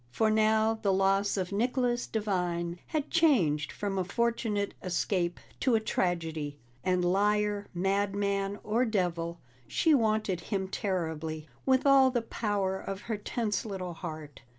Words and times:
For 0.09 0.31
now 0.31 0.79
the 0.81 0.91
loss 0.91 1.37
of 1.37 1.51
Nicholas 1.51 2.07
Devine 2.07 2.79
had 2.87 3.11
changed 3.11 3.71
from 3.71 3.99
a 3.99 4.03
fortunate 4.03 4.73
escape 4.81 5.39
to 5.59 5.75
a 5.75 5.79
tragedy, 5.79 6.57
and 6.83 7.05
liar, 7.05 7.67
madman, 7.71 8.57
or 8.63 8.83
devil, 8.83 9.39
she 9.67 9.93
wanted 9.93 10.41
him 10.41 10.67
terribly, 10.69 11.47
with 11.67 11.85
all 11.85 12.09
the 12.09 12.23
power 12.23 12.79
of 12.79 13.01
her 13.01 13.17
tense 13.17 13.63
little 13.63 13.93
heart. 13.93 14.41